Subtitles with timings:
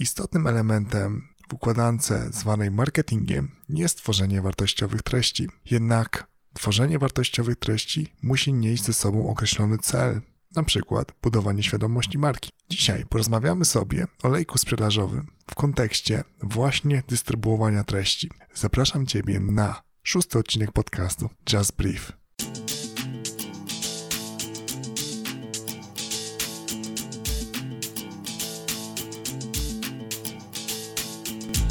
[0.00, 5.48] Istotnym elementem w układance zwanej marketingiem jest tworzenie wartościowych treści.
[5.70, 10.20] Jednak tworzenie wartościowych treści musi nieść ze sobą określony cel,
[10.56, 12.50] na przykład budowanie świadomości marki.
[12.70, 18.30] Dzisiaj porozmawiamy sobie o lejku sprzedażowym w kontekście właśnie dystrybuowania treści.
[18.54, 22.19] Zapraszam Ciebie na szósty odcinek podcastu Just Brief.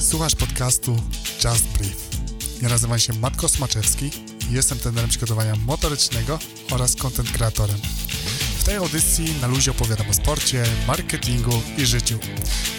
[0.10, 0.96] Słuchasz podcastu
[1.44, 2.10] Just Brief.
[2.62, 4.12] Ja nazywam się Matko Smaczewski
[4.50, 6.40] i jestem trenerem przygotowania motorycznego
[6.72, 7.78] oraz content kreatorem.
[8.60, 12.20] W tej audycji na luzie opowiadam o sporcie, marketingu i życiu.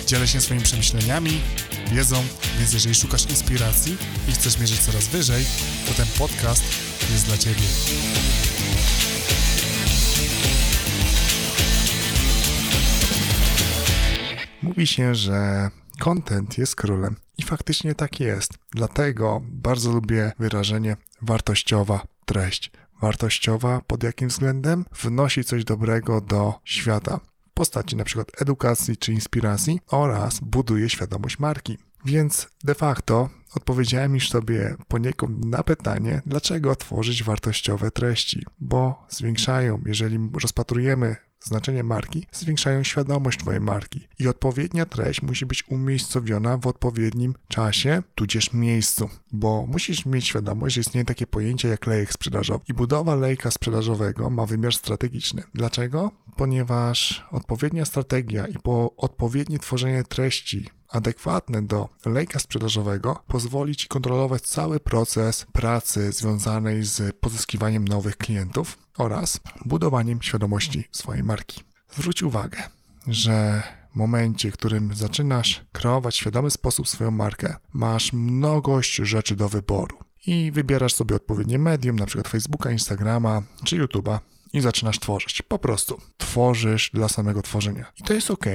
[0.07, 1.41] Dzielę się swoimi przemyśleniami,
[1.93, 2.25] wiedzą,
[2.59, 3.97] więc jeżeli szukasz inspiracji
[4.29, 5.45] i chcesz mierzyć coraz wyżej,
[5.87, 6.65] to ten podcast
[7.13, 7.63] jest dla Ciebie.
[14.63, 18.59] Mówi się, że Content jest królem i faktycznie tak jest.
[18.71, 22.71] Dlatego bardzo lubię wyrażenie wartościowa treść.
[23.03, 24.85] Wartościowa pod jakim względem?
[25.03, 27.21] Wnosi coś dobrego do świata
[27.51, 28.25] w postaci np.
[28.39, 31.79] edukacji czy inspiracji oraz buduje świadomość marki.
[32.05, 39.83] Więc de facto odpowiedziałem już sobie poniekąd na pytanie, dlaczego tworzyć wartościowe treści, bo zwiększają,
[39.87, 46.67] jeżeli rozpatrujemy znaczenie marki zwiększają świadomość Twojej marki i odpowiednia treść musi być umiejscowiona w
[46.67, 52.65] odpowiednim czasie, tudzież miejscu, bo musisz mieć świadomość, że istnieje takie pojęcie jak lejek sprzedażowy
[52.69, 55.43] i budowa lejka sprzedażowego ma wymiar strategiczny.
[55.55, 56.11] Dlaczego?
[56.37, 64.43] Ponieważ odpowiednia strategia i po odpowiednie tworzenie treści adekwatne do lejka sprzedażowego pozwoli Ci kontrolować
[64.43, 71.61] cały proces pracy związanej z pozyskiwaniem nowych klientów oraz budowaniem świadomości swojej marki.
[71.91, 72.63] Zwróć uwagę,
[73.07, 73.63] że
[73.93, 79.99] w momencie, w którym zaczynasz kreować świadomy sposób swoją markę, masz mnogość rzeczy do wyboru
[80.27, 82.23] i wybierasz sobie odpowiednie medium, np.
[82.29, 84.19] Facebooka, Instagrama czy YouTube'a
[84.53, 85.43] i zaczynasz tworzyć.
[85.43, 87.93] Po prostu tworzysz dla samego tworzenia.
[87.97, 88.47] I to jest ok.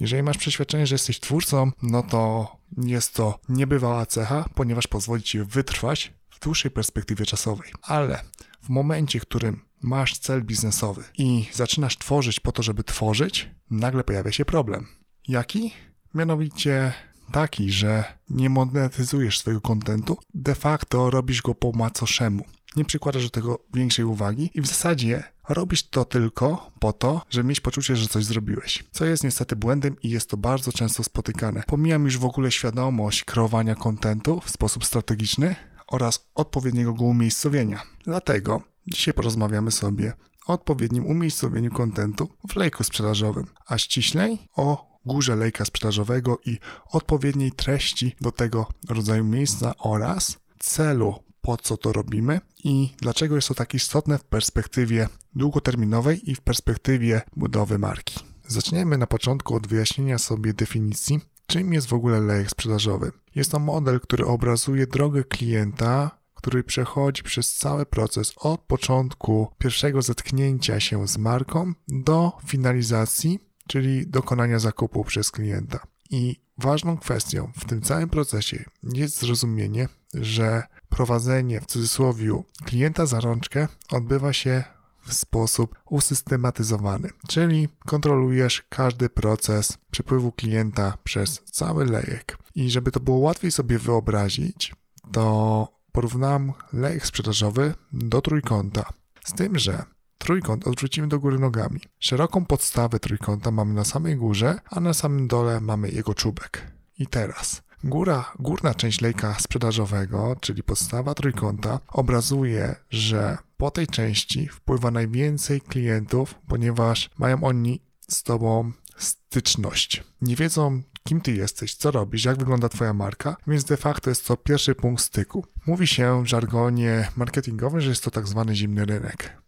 [0.00, 5.38] Jeżeli masz przeświadczenie, że jesteś twórcą, no to jest to niebywała cecha, ponieważ pozwoli ci
[5.44, 7.72] wytrwać w dłuższej perspektywie czasowej.
[7.82, 8.22] Ale
[8.62, 14.04] w momencie, w którym masz cel biznesowy i zaczynasz tworzyć po to, żeby tworzyć, nagle
[14.04, 14.86] pojawia się problem.
[15.28, 15.72] Jaki?
[16.14, 16.92] Mianowicie
[17.32, 22.44] taki, że nie monetyzujesz swojego kontentu, de facto robisz go po macoszemu
[22.76, 27.48] nie przykładasz do tego większej uwagi i w zasadzie robisz to tylko po to, żeby
[27.48, 28.84] mieć poczucie, że coś zrobiłeś.
[28.90, 31.62] Co jest niestety błędem i jest to bardzo często spotykane.
[31.66, 37.82] Pomijam już w ogóle świadomość kreowania kontentu w sposób strategiczny oraz odpowiedniego go umiejscowienia.
[38.04, 40.12] Dlatego dzisiaj porozmawiamy sobie
[40.46, 47.52] o odpowiednim umiejscowieniu kontentu w lejku sprzedażowym, a ściślej o górze lejka sprzedażowego i odpowiedniej
[47.52, 53.54] treści do tego rodzaju miejsca oraz celu po co to robimy i dlaczego jest to
[53.54, 58.20] tak istotne w perspektywie długoterminowej i w perspektywie budowy marki.
[58.46, 63.12] Zaczniemy na początku od wyjaśnienia sobie definicji, czym jest w ogóle lejek sprzedażowy.
[63.34, 70.02] Jest to model, który obrazuje drogę klienta, który przechodzi przez cały proces od początku pierwszego
[70.02, 75.78] zetknięcia się z marką do finalizacji, czyli dokonania zakupu przez klienta.
[76.10, 83.20] I ważną kwestią w tym całym procesie jest zrozumienie, że prowadzenie w cudzysłowie klienta za
[83.20, 84.64] rączkę odbywa się
[85.06, 92.38] w sposób usystematyzowany, czyli kontrolujesz każdy proces przepływu klienta przez cały lejek.
[92.54, 94.74] I żeby to było łatwiej sobie wyobrazić,
[95.12, 98.92] to porównam lejek sprzedażowy do trójkąta.
[99.24, 99.84] Z tym, że
[100.18, 101.80] trójkąt odwrócimy do góry nogami.
[101.98, 106.66] Szeroką podstawę trójkąta mamy na samej górze, a na samym dole mamy jego czubek.
[106.98, 114.48] I teraz Góra, górna część lejka sprzedażowego, czyli podstawa trójkąta, obrazuje, że po tej części
[114.48, 120.04] wpływa najwięcej klientów, ponieważ mają oni z Tobą styczność.
[120.22, 124.26] Nie wiedzą, kim Ty jesteś, co robisz, jak wygląda Twoja marka, więc de facto jest
[124.26, 125.44] to pierwszy punkt styku.
[125.66, 129.40] Mówi się w żargonie marketingowym, że jest to tak zwany zimny rynek.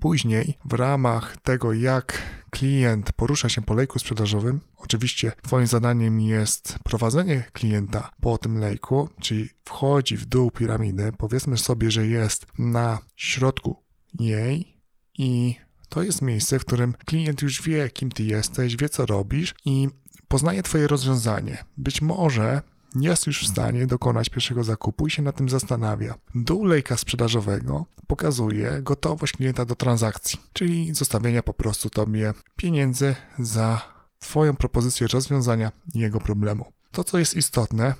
[0.00, 6.78] Później, w ramach tego, jak klient porusza się po lejku sprzedażowym, oczywiście Twoim zadaniem jest
[6.84, 12.98] prowadzenie klienta po tym lejku, czyli wchodzi w dół piramidy, powiedzmy sobie, że jest na
[13.16, 13.76] środku
[14.20, 14.76] jej
[15.18, 15.56] i
[15.88, 19.88] to jest miejsce, w którym klient już wie, kim Ty jesteś, wie, co robisz i
[20.28, 21.64] poznaje Twoje rozwiązanie.
[21.76, 22.62] Być może
[22.94, 26.14] jest już w stanie dokonać pierwszego zakupu i się na tym zastanawia.
[26.34, 33.98] Dół lejka sprzedażowego pokazuje gotowość klienta do transakcji, czyli zostawienia po prostu tobie pieniędzy za
[34.18, 36.64] Twoją propozycję rozwiązania jego problemu.
[36.90, 37.94] To, co jest istotne,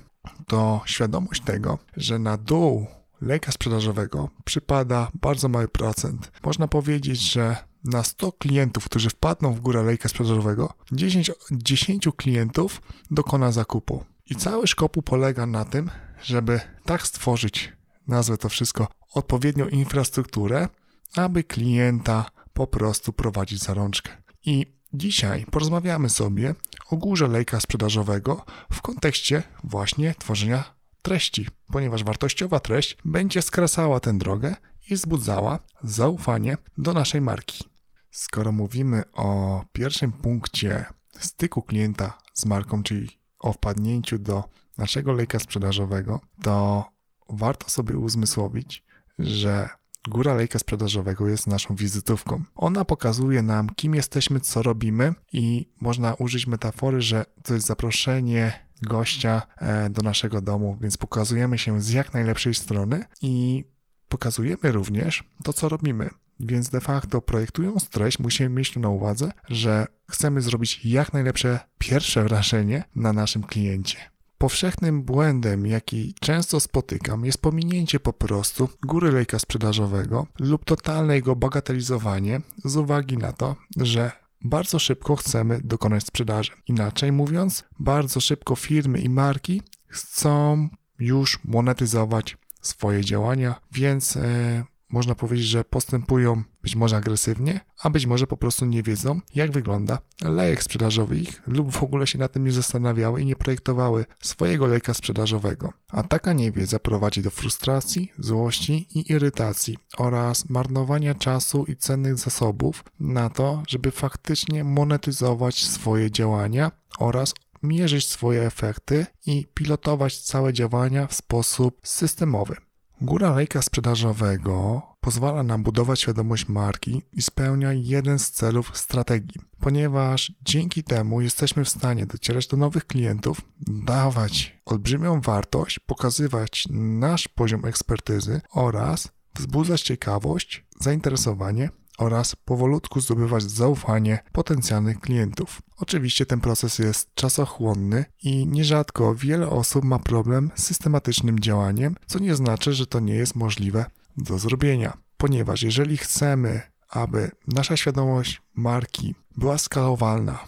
[0.47, 2.87] to świadomość tego, że na dół
[3.21, 6.31] lejka sprzedażowego przypada bardzo mały procent.
[6.43, 12.81] Można powiedzieć, że na 100 klientów, którzy wpadną w górę lejka sprzedażowego, 10, 10 klientów
[13.11, 14.05] dokona zakupu.
[14.29, 15.89] I cały szkopu polega na tym,
[16.23, 17.73] żeby tak stworzyć,
[18.07, 20.67] nazwę to wszystko, odpowiednią infrastrukturę,
[21.15, 24.11] aby klienta po prostu prowadzić za rączkę.
[24.45, 26.55] I dzisiaj porozmawiamy sobie
[26.89, 30.63] o górze lejka sprzedażowego w kontekście właśnie tworzenia
[31.01, 34.55] treści, ponieważ wartościowa treść będzie skracała tę drogę
[34.89, 37.63] i wzbudzała zaufanie do naszej marki.
[38.11, 40.85] Skoro mówimy o pierwszym punkcie
[41.19, 43.09] styku klienta z marką, czyli
[43.39, 44.43] o wpadnięciu do
[44.77, 46.85] naszego lejka sprzedażowego, to
[47.29, 48.83] warto sobie uzmysłowić,
[49.19, 49.69] że
[50.07, 52.43] góra lejka sprzedażowego jest naszą wizytówką.
[52.55, 58.69] Ona pokazuje nam, kim jesteśmy, co robimy i można użyć metafory, że to jest zaproszenie
[58.81, 63.65] gościa e, do naszego domu, więc pokazujemy się z jak najlepszej strony i
[64.09, 66.09] pokazujemy również to, co robimy.
[66.39, 72.23] Więc de facto projektując treść, musimy mieć na uwadze, że chcemy zrobić jak najlepsze pierwsze
[72.23, 73.97] wrażenie na naszym kliencie.
[74.37, 81.35] Powszechnym błędem, jaki często spotykam, jest pominięcie po prostu góry lejka sprzedażowego lub totalne jego
[81.35, 84.11] bagatelizowanie z uwagi na to, że
[84.41, 86.51] bardzo szybko chcemy dokonać sprzedaży.
[86.67, 90.69] Inaczej mówiąc, bardzo szybko firmy i marki chcą
[90.99, 98.05] już monetyzować swoje działania, więc e, można powiedzieć, że postępują być może agresywnie, a być
[98.05, 102.27] może po prostu nie wiedzą, jak wygląda lejek sprzedażowy ich lub w ogóle się na
[102.27, 105.73] tym nie zastanawiały i nie projektowały swojego lejka sprzedażowego.
[105.91, 112.83] A taka niewiedza prowadzi do frustracji, złości i irytacji oraz marnowania czasu i cennych zasobów
[112.99, 117.33] na to, żeby faktycznie monetyzować swoje działania oraz
[117.63, 122.55] mierzyć swoje efekty i pilotować całe działania w sposób systemowy.
[123.01, 130.31] Góra lejka sprzedażowego pozwala nam budować świadomość marki i spełnia jeden z celów strategii, ponieważ
[130.41, 137.65] dzięki temu jesteśmy w stanie docierać do nowych klientów, dawać olbrzymią wartość, pokazywać nasz poziom
[137.65, 141.69] ekspertyzy oraz wzbudzać ciekawość, zainteresowanie
[141.99, 145.61] oraz powolutku zdobywać zaufanie potencjalnych klientów.
[145.77, 152.19] Oczywiście ten proces jest czasochłonny i nierzadko wiele osób ma problem z systematycznym działaniem, co
[152.19, 153.85] nie znaczy, że to nie jest możliwe
[154.17, 154.97] do zrobienia.
[155.17, 160.39] Ponieważ jeżeli chcemy, aby nasza świadomość marki była skalowalna,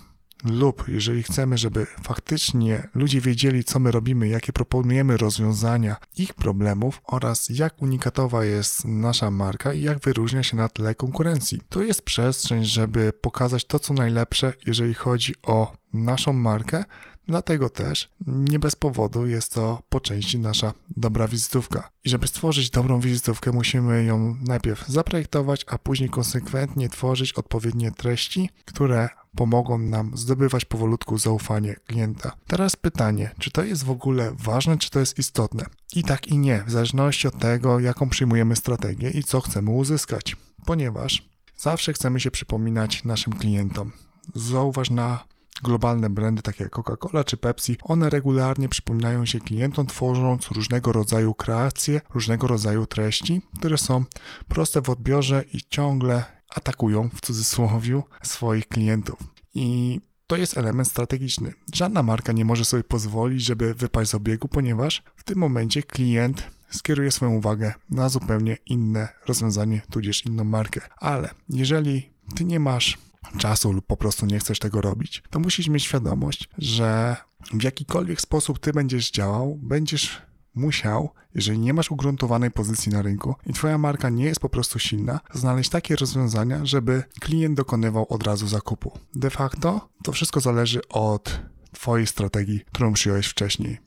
[0.44, 7.02] lub jeżeli chcemy, żeby faktycznie ludzie wiedzieli, co my robimy, jakie proponujemy rozwiązania ich problemów
[7.06, 11.62] oraz jak unikatowa jest nasza marka i jak wyróżnia się na tle konkurencji.
[11.70, 16.84] To jest przestrzeń, żeby pokazać to, co najlepsze, jeżeli chodzi o naszą markę,
[17.28, 21.90] Dlatego też nie bez powodu jest to po części nasza dobra wizytówka.
[22.04, 28.50] I żeby stworzyć dobrą wizytówkę, musimy ją najpierw zaprojektować, a później konsekwentnie tworzyć odpowiednie treści,
[28.66, 32.32] które pomogą nam zdobywać powolutku zaufanie klienta.
[32.48, 35.66] Teraz pytanie, czy to jest w ogóle ważne, czy to jest istotne?
[35.96, 40.36] I tak i nie, w zależności od tego, jaką przyjmujemy strategię i co chcemy uzyskać.
[40.66, 43.92] Ponieważ zawsze chcemy się przypominać naszym klientom.
[44.36, 45.24] Zauważ na
[45.64, 51.34] globalne brandy takie jak Coca-Cola czy Pepsi, one regularnie przypominają się klientom, tworząc różnego rodzaju
[51.34, 54.06] kreacje, różnego rodzaju treści, które są
[54.48, 59.20] proste w odbiorze i ciągle atakują w cudzysłowie swoich klientów.
[59.54, 61.54] I to jest element strategiczny.
[61.74, 66.52] Żadna marka nie może sobie pozwolić, żeby wypaść z obiegu, ponieważ w tym momencie klient
[66.70, 70.82] skieruje swoją uwagę na zupełnie inne rozwiązanie, tudzież inną markę.
[70.98, 72.98] Ale jeżeli ty nie masz
[73.38, 77.16] czasu lub po prostu nie chcesz tego robić, to musisz mieć świadomość, że
[77.54, 80.22] w jakikolwiek sposób ty będziesz działał, będziesz
[80.56, 84.80] musiał, jeżeli nie masz ugruntowanej pozycji na rynku i twoja marka nie jest po prostu
[84.80, 88.92] silna, znaleźć takie rozwiązania, żeby klient dokonywał od razu zakupu.
[89.16, 91.42] De facto to wszystko zależy od
[91.72, 93.78] twojej strategii, którą przyjąłeś wcześniej.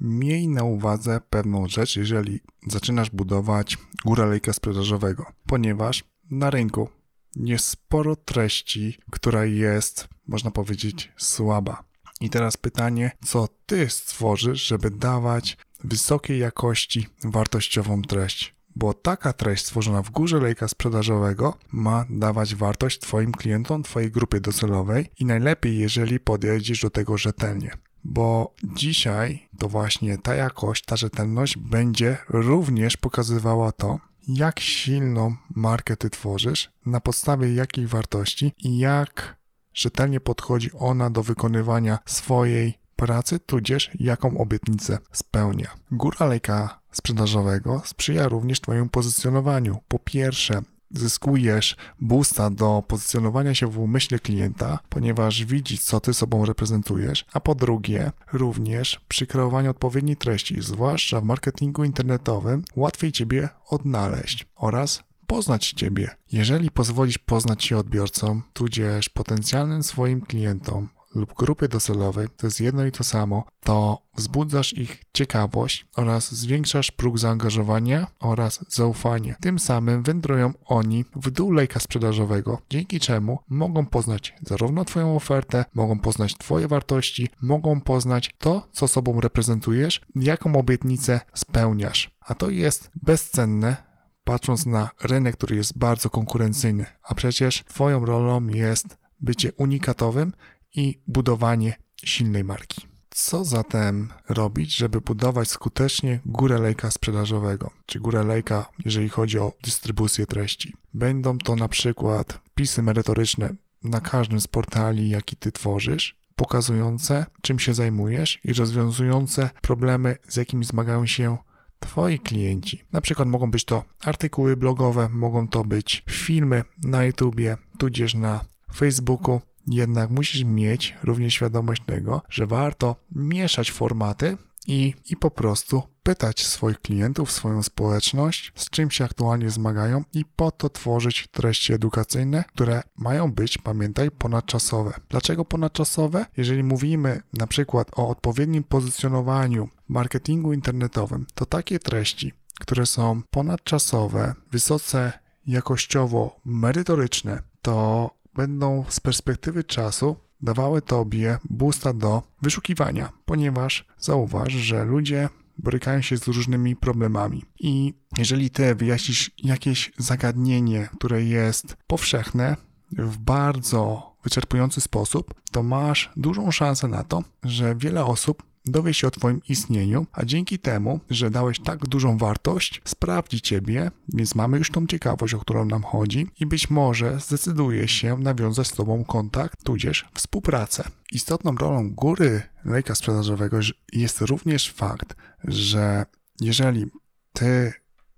[0.00, 6.88] Miej na uwadze pewną rzecz, jeżeli zaczynasz budować górę lejka sprzedażowego, ponieważ na rynku
[7.36, 11.84] jest sporo treści, która jest, można powiedzieć, słaba.
[12.20, 18.54] I teraz pytanie, co ty stworzysz, żeby dawać wysokiej jakości, wartościową treść?
[18.76, 24.40] Bo taka treść stworzona w górze lejka sprzedażowego ma dawać wartość Twoim klientom, Twojej grupie
[24.40, 27.70] docelowej i najlepiej, jeżeli podejdziesz do tego rzetelnie.
[28.04, 33.98] Bo dzisiaj to właśnie ta jakość, ta rzetelność będzie również pokazywała to,
[34.28, 39.36] jak silną markę ty tworzysz, na podstawie jakich wartości i jak
[39.74, 45.70] rzetelnie podchodzi ona do wykonywania swojej pracy, tudzież jaką obietnicę spełnia.
[45.92, 49.78] Góra lejka sprzedażowego sprzyja również Twojemu pozycjonowaniu.
[49.88, 56.44] Po pierwsze, zyskujesz boosta do pozycjonowania się w umyśle klienta, ponieważ widzi, co ty sobą
[56.44, 63.48] reprezentujesz, a po drugie, również przy kreowaniu odpowiedniej treści, zwłaszcza w marketingu internetowym, łatwiej ciebie
[63.68, 66.10] odnaleźć oraz poznać Ciebie.
[66.32, 72.86] Jeżeli pozwolisz poznać się odbiorcom, tudzież potencjalnym swoim klientom lub grupie docelowej, to jest jedno
[72.86, 79.34] i to samo, to wzbudzasz ich ciekawość oraz zwiększasz próg zaangażowania oraz zaufania.
[79.40, 85.64] Tym samym wędrują oni w dół lejka sprzedażowego, dzięki czemu mogą poznać zarówno Twoją ofertę,
[85.74, 92.10] mogą poznać Twoje wartości, mogą poznać to, co sobą reprezentujesz, jaką obietnicę spełniasz.
[92.20, 93.76] A to jest bezcenne
[94.24, 100.32] patrząc na rynek, który jest bardzo konkurencyjny, a przecież Twoją rolą jest bycie unikatowym
[100.74, 102.86] i budowanie silnej marki.
[103.10, 109.52] Co zatem robić, żeby budować skutecznie górę lejka sprzedażowego, czy górę lejka, jeżeli chodzi o
[109.62, 110.74] dystrybucję treści?
[110.94, 113.54] Będą to na przykład pisy merytoryczne
[113.84, 120.36] na każdym z portali, jaki ty tworzysz, pokazujące, czym się zajmujesz i rozwiązujące problemy, z
[120.36, 121.36] jakimi zmagają się
[121.80, 122.84] Twoi klienci.
[122.92, 128.44] Na przykład mogą być to artykuły blogowe, mogą to być filmy na YouTubie, tudzież na
[128.74, 129.40] Facebooku.
[129.66, 136.46] Jednak musisz mieć również świadomość tego, że warto mieszać formaty i, i po prostu pytać
[136.46, 142.44] swoich klientów, swoją społeczność, z czym się aktualnie zmagają i po to tworzyć treści edukacyjne,
[142.48, 144.92] które mają być, pamiętaj, ponadczasowe.
[145.08, 146.26] Dlaczego ponadczasowe?
[146.36, 154.34] Jeżeli mówimy na przykład o odpowiednim pozycjonowaniu marketingu internetowym, to takie treści, które są ponadczasowe,
[154.50, 155.12] wysoce
[155.46, 164.84] jakościowo merytoryczne, to będą z perspektywy czasu dawały tobie boosta do wyszukiwania, ponieważ zauważ, że
[164.84, 167.44] ludzie borykają się z różnymi problemami.
[167.60, 172.56] I jeżeli ty wyjaśnisz jakieś zagadnienie, które jest powszechne,
[172.92, 179.06] w bardzo wyczerpujący sposób, to masz dużą szansę na to, że wiele osób dowie się
[179.06, 184.58] o Twoim istnieniu, a dzięki temu, że dałeś tak dużą wartość, sprawdzi Ciebie, więc mamy
[184.58, 189.04] już tą ciekawość, o którą nam chodzi i być może zdecyduje się nawiązać z Tobą
[189.04, 190.88] kontakt, tudzież współpracę.
[191.12, 193.58] Istotną rolą góry lejka sprzedażowego
[193.92, 196.06] jest również fakt, że
[196.40, 196.86] jeżeli
[197.32, 197.72] Ty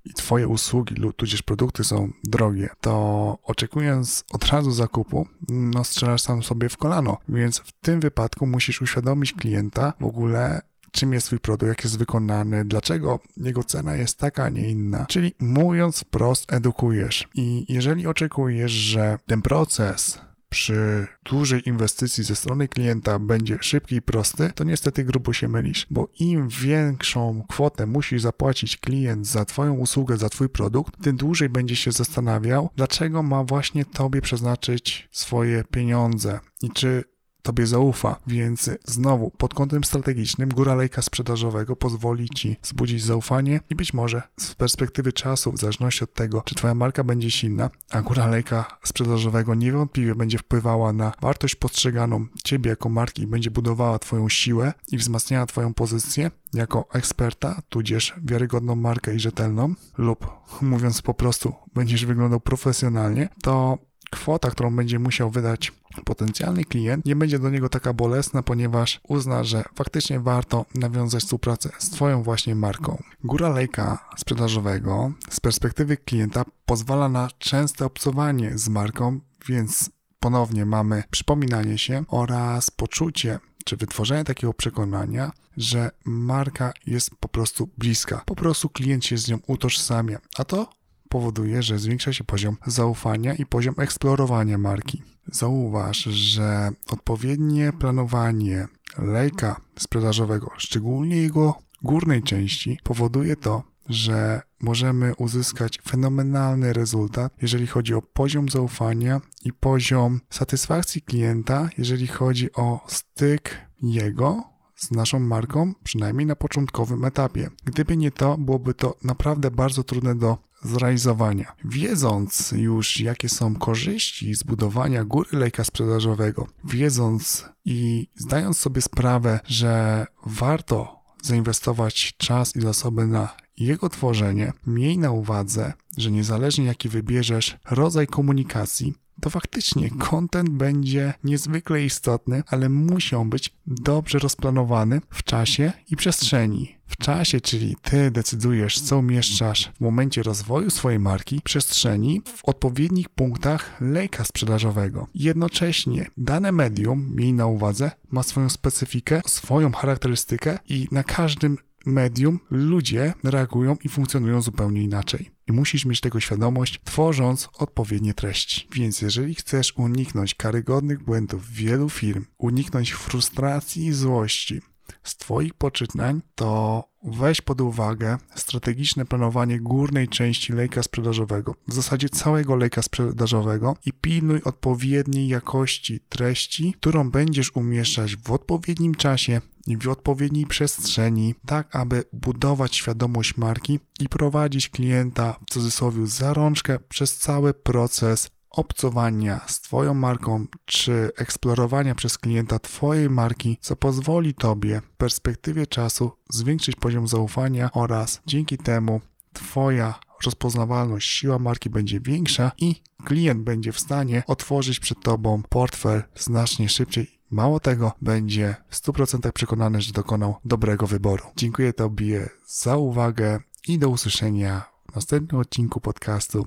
[0.07, 6.23] i Twoje usługi lub tudzież produkty są drogie, to oczekując od razu zakupu, no strzelasz
[6.23, 7.19] sam sobie w kolano.
[7.29, 11.99] Więc w tym wypadku musisz uświadomić klienta w ogóle, czym jest Twój produkt, jak jest
[11.99, 15.07] wykonany, dlaczego jego cena jest taka, a nie inna.
[15.07, 17.29] Czyli mówiąc wprost, edukujesz.
[17.35, 20.21] I jeżeli oczekujesz, że ten proces
[20.57, 25.87] przy dużej inwestycji ze strony klienta będzie szybki i prosty, to niestety grubo się mylisz,
[25.91, 31.49] bo im większą kwotę musi zapłacić klient za Twoją usługę, za Twój produkt, tym dłużej
[31.49, 37.05] będzie się zastanawiał, dlaczego ma właśnie Tobie przeznaczyć swoje pieniądze i czy
[37.47, 43.75] Tobie zaufa, więc znowu pod kątem strategicznym góra lejka sprzedażowego pozwoli Ci wzbudzić zaufanie i
[43.75, 48.03] być może z perspektywy czasu, w zależności od tego, czy Twoja marka będzie silna, a
[48.03, 53.99] góra lejka sprzedażowego niewątpliwie będzie wpływała na wartość postrzeganą Ciebie jako marki i będzie budowała
[53.99, 60.27] Twoją siłę i wzmacniała Twoją pozycję jako eksperta, tudzież wiarygodną markę i rzetelną, lub
[60.63, 63.79] mówiąc po prostu, będziesz wyglądał profesjonalnie, to
[64.11, 65.73] kwota, którą będzie musiał wydać
[66.05, 71.71] potencjalny klient, nie będzie do niego taka bolesna, ponieważ uzna, że faktycznie warto nawiązać współpracę
[71.79, 73.03] z Twoją właśnie marką.
[73.25, 81.03] Góra lejka sprzedażowego z perspektywy klienta pozwala na częste obcowanie z marką, więc ponownie mamy
[81.11, 88.23] przypominanie się oraz poczucie czy wytworzenie takiego przekonania, że marka jest po prostu bliska.
[88.27, 90.71] Po prostu klient się z nią utożsamia, a to
[91.17, 95.03] powoduje, że zwiększa się poziom zaufania i poziom eksplorowania marki.
[95.33, 98.69] Zauważ, że odpowiednie planowanie
[98.99, 107.95] lejka sprzedażowego, szczególnie jego górnej części, powoduje to, że możemy uzyskać fenomenalny rezultat, jeżeli chodzi
[107.95, 114.43] o poziom zaufania i poziom satysfakcji klienta, jeżeli chodzi o styk jego
[114.77, 117.51] z naszą marką, przynajmniej na początkowym etapie.
[117.65, 121.53] Gdyby nie to, byłoby to naprawdę bardzo trudne do zrealizowania.
[121.65, 130.07] Wiedząc już, jakie są korzyści zbudowania góry lejka sprzedażowego, wiedząc i zdając sobie sprawę, że
[130.27, 137.57] warto zainwestować czas i zasoby na jego tworzenie, miej na uwadze, że niezależnie jaki wybierzesz
[137.71, 145.23] rodzaj komunikacji, to faktycznie content będzie niezwykle istotny, ale musi on być dobrze rozplanowany w
[145.23, 146.76] czasie i przestrzeni.
[146.87, 153.09] W czasie, czyli ty decydujesz, co umieszczasz w momencie rozwoju swojej marki, przestrzeni w odpowiednich
[153.09, 155.07] punktach lejka sprzedażowego.
[155.15, 162.41] Jednocześnie dane medium, miej na uwadze, ma swoją specyfikę, swoją charakterystykę i na każdym medium
[162.51, 165.31] ludzie reagują i funkcjonują zupełnie inaczej.
[165.47, 168.69] I musisz mieć tego świadomość, tworząc odpowiednie treści.
[168.73, 174.61] Więc jeżeli chcesz uniknąć karygodnych błędów wielu firm, uniknąć frustracji i złości
[175.03, 182.09] z Twoich poczynań, to weź pod uwagę strategiczne planowanie górnej części lejka sprzedażowego, w zasadzie
[182.09, 189.77] całego lejka sprzedażowego i pilnuj odpowiedniej jakości treści, którą będziesz umieszczać w odpowiednim czasie i
[189.77, 196.79] w odpowiedniej przestrzeni, tak aby budować świadomość marki i prowadzić klienta w cudzysłowie za rączkę
[196.89, 204.35] przez cały proces obcowania z Twoją marką czy eksplorowania przez klienta Twojej marki, co pozwoli
[204.35, 209.01] Tobie w perspektywie czasu zwiększyć poziom zaufania oraz dzięki temu
[209.33, 216.03] Twoja rozpoznawalność, siła marki będzie większa i klient będzie w stanie otworzyć przed Tobą portfel
[216.15, 217.17] znacznie szybciej.
[217.31, 221.25] Mało tego, będzie w 100% przekonany, że dokonał dobrego wyboru.
[221.37, 224.63] Dziękuję Tobie za uwagę i do usłyszenia
[224.93, 226.47] w następnym odcinku podcastu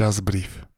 [0.00, 0.77] Just Brief.